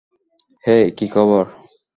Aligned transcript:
হেই, 0.63 0.85
কী 0.91 1.05
খবর? 1.07 1.43